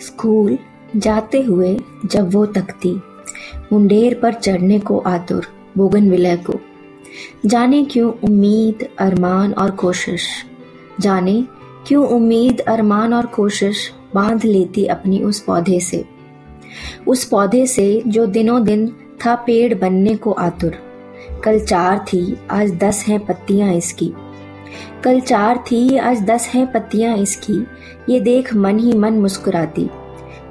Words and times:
School 0.00 0.58
जाते 0.96 1.42
हुए 1.42 1.80
जब 2.06 2.34
वो 2.34 2.46
तकती, 2.46 3.00
मुंडेर 3.72 4.20
पर 4.22 4.32
चढ़ने 4.32 4.78
को 4.78 4.98
आतुर, 4.98 5.46
बोगन 5.76 6.10
विलय 6.10 6.36
को। 6.36 6.54
जाने 7.46 7.84
क्यों 7.84 8.12
उम्मीद, 8.12 8.88
अरमान 8.98 9.52
और 9.52 9.70
कोशिश? 9.70 10.28
जाने 11.00 11.44
क्यों 11.86 12.06
उम्मीद, 12.06 12.60
अरमान 12.60 13.14
और 13.14 13.26
कोशिश 13.26 13.92
बाँध 14.14 14.44
लेती 14.44 14.86
अपनी 14.86 15.22
उस 15.22 15.40
पौधे 15.40 15.80
से? 15.80 16.04
उस 17.06 17.24
पौधे 17.24 17.66
से 17.66 18.02
जो 18.06 18.26
दिनों 18.26 18.64
दिन 18.64 18.88
था 19.26 19.34
पेड़ 19.34 19.74
बनने 19.74 20.16
को 20.16 20.32
आतुर। 20.32 20.74
कल 21.44 21.60
चार 21.60 21.98
थी, 21.98 22.36
आज 22.50 22.72
दस 22.72 23.04
हैं 23.08 23.26
पत्तियाँ 23.26 23.72
इसकी। 23.74 24.12
कल 25.04 25.20
चार 25.20 25.56
थी 25.58 25.96
आज 25.96 26.22
दस 26.22 26.50
हैं 26.54 26.72
पत्तियाँ 26.72 27.16
इसकी। 27.16 27.66
ये 28.12 28.20
देख 28.20 28.54
मन 28.54 28.78
ही 28.78 28.92
मन 28.92 29.12
मुस्कुराती। 29.12 29.90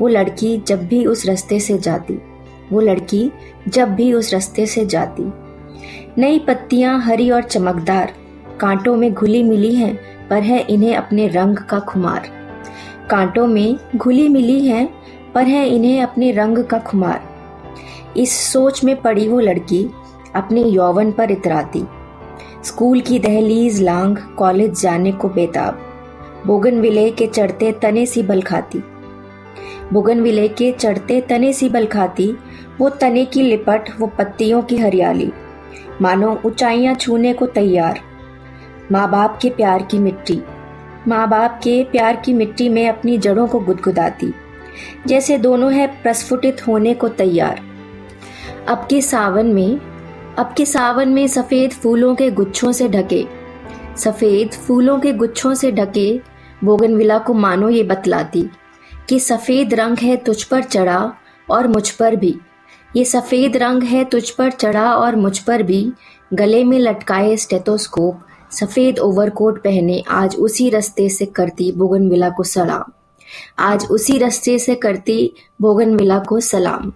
वो 0.00 0.08
लड़की 0.08 0.58
जब 0.58 0.86
भी 0.86 1.06
उस 1.06 1.26
रास्ते 1.26 1.60
से 1.60 1.78
जाती। 1.78 2.18
वो 2.72 2.80
लड़की 2.80 3.32
जब 3.68 3.94
भी 3.94 4.12
उस 4.12 4.32
रास्ते 4.32 4.66
से 4.66 4.86
जाती। 4.86 5.32
नई 6.18 6.38
पत्तियाँ 6.38 7.00
हरी 7.00 7.30
और 7.30 7.42
चमकदार, 7.42 8.12
कांटों 8.60 8.96
में 8.96 9.14
घुली 9.14 9.42
मिली 9.42 9.74
हैं, 9.74 10.00
पर 10.28 10.42
है 10.42 10.60
इन्हें 10.60 10.96
अपने 10.96 11.28
रंग 11.28 11.56
का 11.56 11.78
खुमार। 11.78 12.30
कांटों 13.10 13.46
में 13.46 13.78
घुली 13.96 14.28
मिली 14.28 14.66
हैं, 14.66 14.94
पर 15.34 15.42
है 15.42 15.68
इन्हें 15.68 16.02
अपने 16.02 16.30
रंग 16.30 16.64
का 16.64 16.78
खुमार। 16.78 17.22
इस 18.16 18.52
सोच 18.52 18.84
में 18.84 19.02
पड़ी 19.02 19.28
वो 19.28 19.40
लड़की, 19.40 19.90
अपने 20.34 20.62
यौवन 20.62 21.12
पर 21.12 21.30
इतराती। 21.30 21.84
स्कूल 22.64 23.00
की 23.00 23.18
दहलीज 23.18 23.82
लांग 23.82 24.16
कॉलेज 24.16 24.80
जाने 24.80 25.12
को 25.12 25.28
बेताब। 25.28 25.80
बोगन 26.46 26.80
विले 26.80 27.10
के 27.10 27.26
चढ़ते 27.26 27.72
तने 27.72 28.06
सी 28.06 28.22
बल 28.22 28.42
खाती। 28.42 28.78
बोगन 29.92 30.20
विले 30.20 30.48
के 30.48 30.72
चढ़ते 30.72 31.20
तने 31.20 31.52
सी 31.52 31.68
बल 31.68 31.86
खाती, 31.86 32.36
वो 32.80 32.90
तने 32.90 33.24
की 33.24 33.42
लिपट, 33.42 33.88
वो 34.00 34.06
पत्तियों 34.06 34.62
की 34.62 34.76
हरियाली। 34.76 35.32
मानो 36.02 36.40
ऊंचाइयाँ 36.46 36.94
छूने 36.94 37.32
को 37.32 37.46
तैयार। 37.46 38.00
माँ 38.92 39.10
बाप 39.10 39.38
के 39.42 39.50
प्यार 39.50 39.82
की 39.82 39.98
मिट्टी। 39.98 40.42
माँ 41.08 41.28
बाप 41.28 41.60
के 41.64 41.84
प्यार 41.84 42.16
की 42.16 42.32
मिट्टी 42.32 42.68
में 42.68 42.88
अपनी 42.88 43.18
जड़ों 43.18 43.46
को 43.46 43.60
गुदगुदाती। 43.60 44.34
जैसे 45.06 45.38
दोनों 45.38 45.72
है 45.72 45.86
प्रस्फुटित 45.86 46.68
होने 46.68 46.94
को 46.94 47.08
तैयार। 47.08 47.60
अब 48.68 48.86
के 48.90 49.00
सावन 49.00 49.46
में 49.46 49.93
अब 50.38 50.54
के 50.56 50.64
सावन 50.66 51.08
में 51.08 51.26
सफ़ेद 51.28 51.72
फूलों 51.72 52.14
के 52.14 52.30
गुच्छों 52.30 52.72
से 52.72 52.88
ढके। 52.88 53.24
सफ़ेद 53.96 54.52
फूलों 54.52 54.98
के 55.00 55.12
गुच्छों 55.12 55.54
से 55.54 55.72
ढके, 55.72 56.20
बोगनविला 56.64 57.18
को 57.18 57.34
मानो 57.34 57.68
ये 57.68 57.82
बतलाती 57.82 58.42
कि 59.08 59.20
सफ़ेद 59.20 59.74
रंग 59.74 59.98
है 59.98 60.16
तुझ 60.16 60.42
पर 60.42 60.62
चढ़ा 60.62 61.12
और 61.50 61.68
मुझ 61.68 61.90
पर 61.90 62.16
भी। 62.16 62.34
ये 62.96 63.04
सफ़ेद 63.04 63.56
रंग 63.56 63.82
है 63.82 64.04
तुझ 64.04 64.30
पर 64.30 64.50
चढ़ा 64.50 64.94
और 64.94 65.16
मुझ 65.16 65.38
पर 65.38 65.62
भी। 65.62 65.92
गले 66.32 66.64
में 66.64 66.78
लटकाए 66.78 67.36
स्टेथोस्कोप, 67.36 68.20
सफ़ेद 68.50 68.98
ओवरकोट 68.98 69.62
पहने 69.64 70.02
आज 70.10 70.36
उसी 70.36 70.68
रास्ते 70.70 71.08
से 71.08 71.26
करती 71.26 71.72
बोगनविला 71.72 72.30
को 72.30 72.42
सलाम। 72.42 72.92
आज 73.58 73.86
उसी 73.90 74.18
रास्ते 74.18 74.58
से 74.58 74.74
करती 74.74 75.34
बोगनविला 75.60 76.18
को 76.18 76.40
सलाम। 76.40 76.92